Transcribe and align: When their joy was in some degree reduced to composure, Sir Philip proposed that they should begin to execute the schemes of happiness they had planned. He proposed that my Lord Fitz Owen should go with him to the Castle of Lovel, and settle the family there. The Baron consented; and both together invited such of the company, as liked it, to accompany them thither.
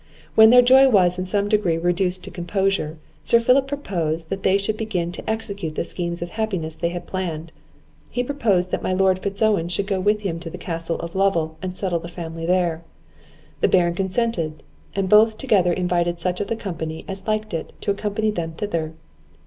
When 0.33 0.49
their 0.49 0.63
joy 0.63 0.89
was 0.89 1.19
in 1.19 1.27
some 1.27 1.47
degree 1.47 1.77
reduced 1.77 2.23
to 2.23 2.31
composure, 2.31 2.97
Sir 3.21 3.39
Philip 3.39 3.67
proposed 3.67 4.31
that 4.31 4.41
they 4.41 4.57
should 4.57 4.75
begin 4.75 5.11
to 5.11 5.29
execute 5.29 5.75
the 5.75 5.83
schemes 5.83 6.23
of 6.23 6.29
happiness 6.29 6.73
they 6.73 6.89
had 6.89 7.05
planned. 7.05 7.51
He 8.09 8.23
proposed 8.23 8.71
that 8.71 8.81
my 8.81 8.93
Lord 8.93 9.19
Fitz 9.19 9.43
Owen 9.43 9.69
should 9.69 9.85
go 9.85 9.99
with 9.99 10.21
him 10.21 10.39
to 10.39 10.49
the 10.49 10.57
Castle 10.57 10.99
of 11.01 11.13
Lovel, 11.13 11.55
and 11.61 11.75
settle 11.75 11.99
the 11.99 12.07
family 12.07 12.47
there. 12.47 12.81
The 13.59 13.67
Baron 13.67 13.93
consented; 13.93 14.63
and 14.95 15.07
both 15.07 15.37
together 15.37 15.71
invited 15.71 16.19
such 16.19 16.41
of 16.41 16.47
the 16.47 16.55
company, 16.55 17.05
as 17.07 17.27
liked 17.27 17.53
it, 17.53 17.71
to 17.81 17.91
accompany 17.91 18.31
them 18.31 18.53
thither. 18.53 18.93